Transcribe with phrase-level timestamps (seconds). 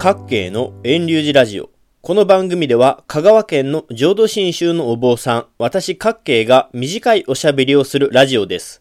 [0.00, 1.70] 各系の遠流寺ラジオ。
[2.02, 8.80] この番組では香川県の浄土真宗のお坊さん、私各系が短いおしゃべりをするラジオです。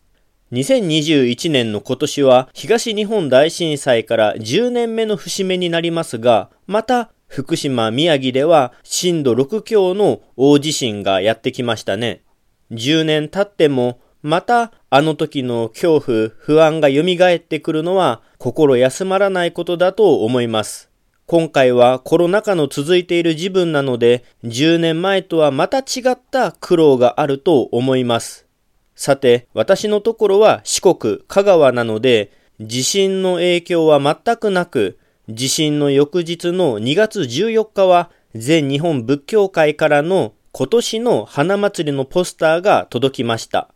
[0.52, 12.22] 2021年の今年は東日本大震災から10年目の節目になりますが、また福島、宮城では震度6強の大地震がやってきましたね。
[12.70, 17.02] 10年経ってもまたあの時の恐怖、不安が蘇
[17.36, 20.87] ってくるのは心休まらないことだと思います。
[21.30, 28.48] 今回はコロナ禍の続いている自分なので、10年前とはまた違った苦労があると思います。
[28.96, 32.32] さて、私のところは四国、香川なので、
[32.62, 43.70] 地震の影響は全くなく、地震の翌日の2月14日は、全日本仏教会からの今年の花祭りのポスターが届きました。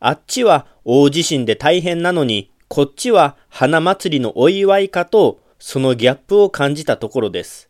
[0.00, 7.68] あっちは大地震で大変なのに、こっちは花祭りのお祝いかと、そのギャップを感じたところです。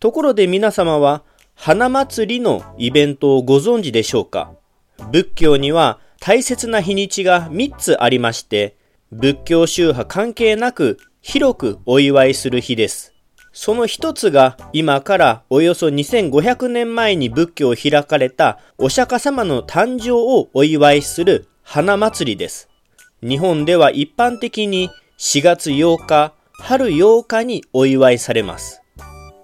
[0.00, 1.22] ところで皆様は、
[1.54, 4.52] 花祭りのイベントをご存知でしょうか？
[5.10, 8.76] 仏教には大切な日にちが3つありまして、
[9.12, 13.14] 仏教宗派関係なく広くお祝いする日です。
[13.52, 22.70] その一つが今からおよそ2500年前に仏教を開かれたお釈迦様の誕生をお祝いする花祭りです。
[23.20, 28.82] 日本では一般的に4月8日、春8日にお祝いされます。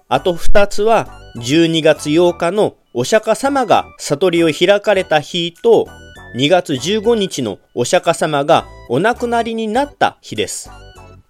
[0.07, 1.07] あと2つは
[1.37, 5.87] 12月8日のお釈迦様が悟りを開かれた日と
[6.35, 10.69] 2月15日のお釈迦様がお亡くなりになった日です。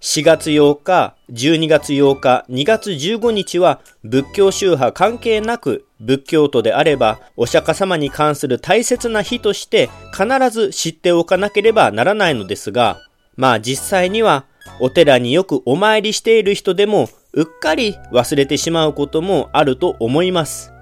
[0.01, 12.97] 4月8日、12月8日、2月15日は仏教宗派関係なく仏教徒であればお釈迦様に関する大切な日として必ず知っておかなければならないのですが、
[13.35, 14.45] まあ実際には
[14.79, 20.73] お寺によくお参りしている人でもうっかり忘れてしまうこともあると思います。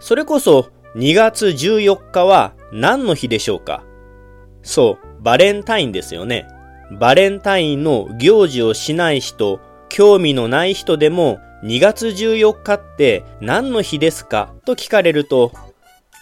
[0.00, 3.82] それこそ2月14日は何の日でしょうか？
[4.62, 6.48] そう、バレンタインですよね。
[6.90, 14.52] バレンタインの行事をしない人、興味のない人でも2月14日って何の日ですか？
[14.64, 15.52] と聞かれると、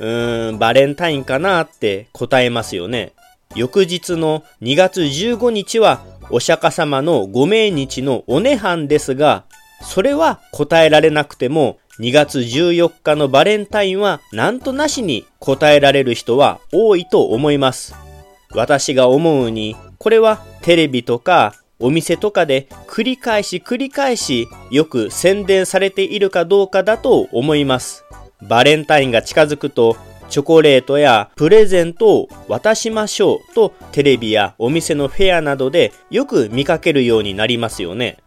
[0.01, 3.13] うーん、バレンタインかなって答えますよね。
[3.55, 9.45] 翌日の2月15日はお釈迦様のご命日のお涅槃ですが、
[9.83, 17.95] それは答えられなくても2月14日のバレンタインはなんとなしに答えられる人は多いと思います。
[18.51, 28.05] 私が思うにこれはテレビとかお店とかで繰り返し繰り返しよく宣伝されているかどうかだと思います。
[28.43, 29.97] バレンタインが近づくと
[30.34, 38.19] チョコレートやプレゼントを渡しましょうとテレビやお店のフェアなどでよく見かけるようになりますよね。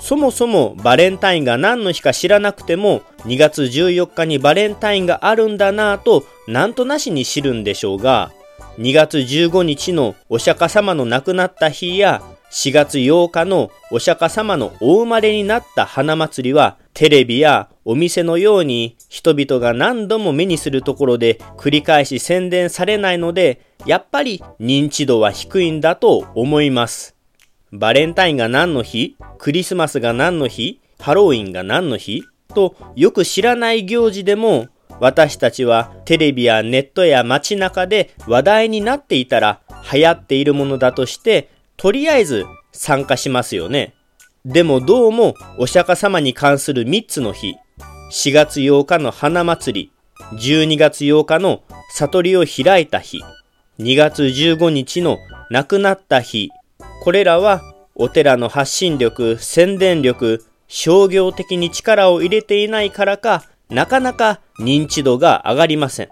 [0.00, 8.32] そもそもバレンタインが何の日か知らなくても2月14日にバレンタインがあるんだなぁとなんとなしに知るんでしょうが
[8.78, 27.16] 2月15日のお釈迦様の亡くなった日や4月8日のお釈迦様のお生まれになった花祭りはテレビやお店のように人々が何度も目にするところで繰り返し宣伝されないのでやっぱり認知度は低いんだと思います。
[27.72, 32.22] バレンタインが何の日クリスマスが何の日ハロウィンが何の日
[32.54, 34.68] とよく知らない行事でも
[35.00, 39.60] 私たちはテレビやネットや街中で話題になっていたら
[39.92, 43.94] 流行っているものだとしてとりあえず参加しますよね。
[44.44, 47.54] でもどうもお釈迦様に関する3つの日、
[48.10, 49.92] 4月8日の花祭り、
[50.36, 53.22] 12月8日の悟りを開いた日、
[53.78, 56.50] 2月15日の亡くなった日、
[57.04, 57.62] これらは
[57.94, 66.08] お寺の発信力、宣伝力、商業的に力を入れていないからか、なかなか認知度が上がりません。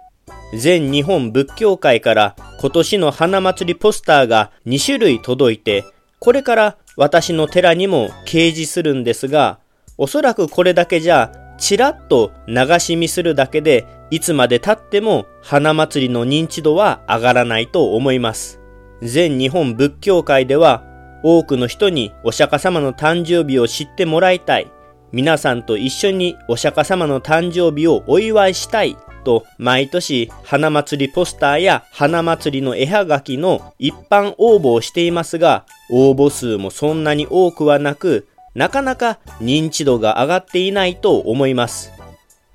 [0.56, 5.84] 全日本仏教会から今年の花祭りポスターが2種類届いて、
[6.20, 9.58] これから私の寺にも掲示するんですが、
[9.96, 18.60] おそらくこれだけじゃ、ちらっと流し見するだけで、いつまで経っても花祭りの認知度は上がらないと思います。
[19.02, 20.84] 全日本仏教会では、
[21.22, 24.70] 多くの人にお釈迦様の誕生日を知ってもらいたい。
[25.12, 41.92] 皆さんと一緒にお釈迦様の誕生日をお祝いしたいと毎年花祭りポスターや花祭りの絵はがきの一般応募をしていますが応募数もそんなに多くはなくなかなか認知度が上がっていないと思います。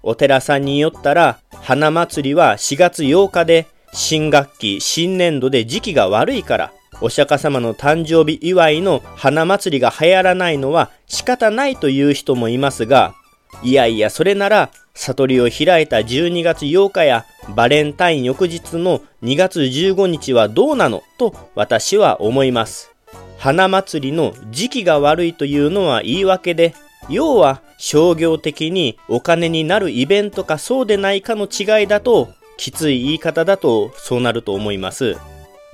[0.03, 6.71] お寺さんによったら花祭りは4月8日で新学期新年度で時期が悪いから
[7.01, 13.15] お釈迦様の誕生日祝いの花祭りが流行らないのは仕方ないという人もいますが、
[13.63, 17.25] いやいやそれなら悟りを開いた12月8日や
[17.55, 21.03] バレンタイン翌日の2月15日はどうなの？
[21.17, 22.91] と私は思います。
[23.37, 26.73] 花祭りの時期が悪いというのは言い訳で、
[27.09, 35.17] 要は商業的にお金になるイベントかそうでないかの違いだと、きつい言い方だとそうなると思います。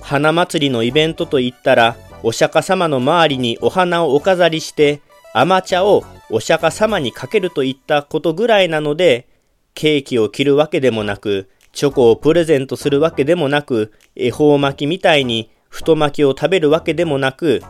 [0.00, 5.00] 花祭りのイベントといったら、お釈迦様の周りにお花をお飾りして、
[5.32, 9.28] 甘茶をお釈迦様にかけるといったことぐらいなので、
[9.74, 17.60] ケーキを切るわけでもなく、チョコをプレゼントするわけでもなく、恵方巻きみたいに太巻きを食べるわけでもなく、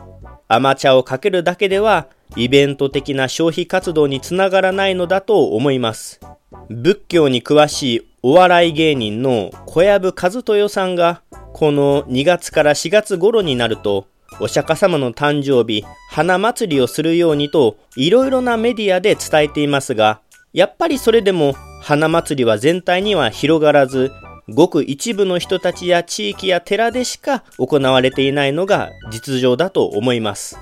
[0.47, 2.07] 甘茶をかけるだけでは、
[2.37, 6.21] イベント的な消費活動につながらないのだと思います。
[6.69, 11.21] 仏教に詳しいお笑い芸人の小籔和豊さんが、
[11.51, 14.07] この2月から4月頃になると、
[14.39, 20.21] お釈迦様の誕生日、花祭りをするようにと、いろいろなメディアで伝えていますが、
[20.53, 24.11] やっぱりそれでも、花祭りは全体には広がらず、
[24.49, 30.57] ごく一部の人たちや地域や寺でしか行われていないのが実情だと思います。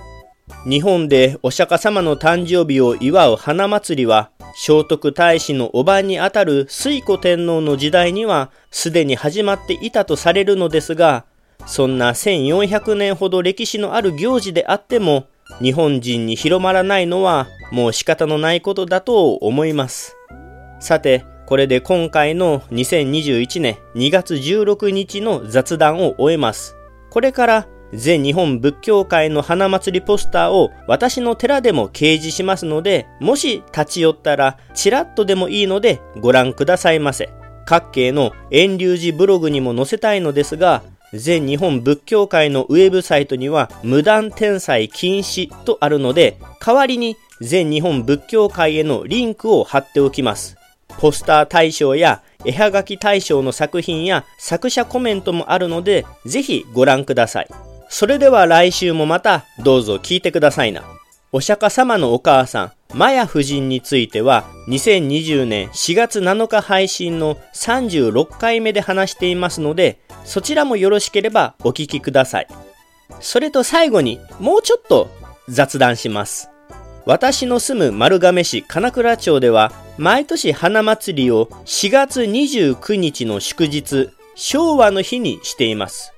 [0.67, 11.25] 日本でお釈迦様の誕生日を祝う花祭りは、聖徳太子のおばにあたる推古天皇の時代にはすでに始まっていたとされるのですが、
[11.65, 15.25] そんな1400年ほど歴史のある行事であっても、
[15.61, 20.15] 日本人に広まらないのはもう仕方のないことだと思います。
[20.79, 26.77] さて、これで今回の2021年2月16日の雑談を終えます。
[27.09, 37.29] これから全日本仏教会の花祭りポスターを私の寺でも掲示しますので、もし立ち寄ったらちらっとでもいいのでご覧くださいませ。
[37.65, 50.57] 各系の遠流寺ブログにも載せたいのですが、全日本仏教会のウェブサイトには無断転載禁止とあるので、代わりに全日本仏教会へのリンクを貼っておきます。
[50.99, 57.47] ポスター大賞や絵はがき大賞の作品や作者コメントもあるので、ぜひご覧ください。
[57.89, 60.83] それでは来週もまたどうぞ聞いてくださいな。
[61.33, 72.47] お釈迦様のお母さん、マヤ夫人については、2020年4月7日配信の36回目で話していますので、そちらもよろしければお聞きください。
[73.19, 75.09] それと最後に、もうちょっと
[75.49, 76.49] 雑談します。
[77.05, 86.13] 私の住む丸亀市金倉町では、毎年花祭りを4月29日の祝日、昭和の日にしています。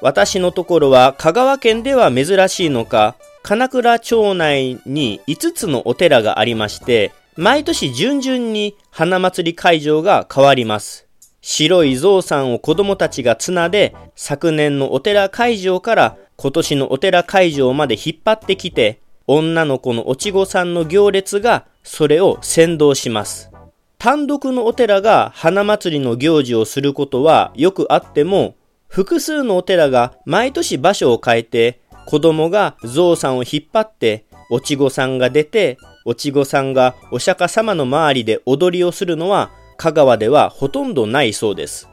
[0.00, 11.06] 私のところは香川県では珍しいのか、金倉町内に5つのお寺がありまして、毎年順々に花祭り会場が変わります。
[11.42, 23.50] 白い象さんを子供たちが綱で、昨年のお寺会場から今年のお寺会場まで引っ張ってきて、女の子のおちごさんの行列がそれを先導します。
[23.98, 28.54] 単独のお寺が花祭りの行事をすることはよくあっても、
[28.88, 41.88] 複数のお寺が毎年場所を変えて、子供が象さんを引っ張って、おちごさんが出て、おちごさんがお釈迦様の周りで踊りをするのは、香川ではほとんどないそうです。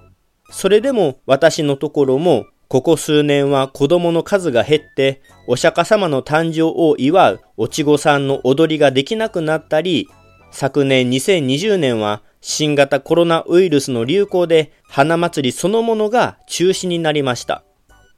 [0.51, 10.07] それでも私のところもここ数年は子供の数が減って、お釈迦様の誕生を祝うおちごさんの踊りができなくなったり、
[10.51, 17.63] 昨年2020年は新型コロナウイルスの流行で花祭りそのものが中止になりました。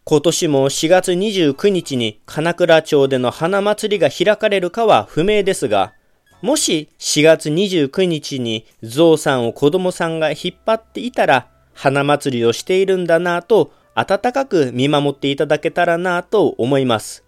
[0.03, 5.93] 今年も4月29日に金倉町での花祭りが開かれるかは不明ですが、
[6.41, 17.23] もし4月29日にゾウさんを子供さんが引っ張っていたら、花祭りをしているんだなぁと温かく見守っていただけたらなぁと思います。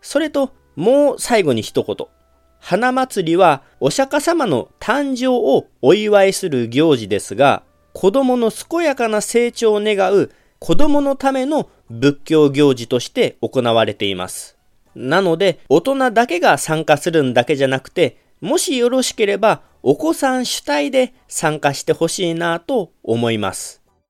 [0.00, 1.96] それと、もう最後に一言。
[2.58, 14.56] 花祭りはお釈迦様の誕生をお祝いする行事ですが、子供の健やかな成長を願う子供のための仏教行事として行われています。
[14.94, 23.85] なので、大人だけが参加するんだけじゃなくて、もしよろしければ、お子さん主体で参加してほしいなと思います。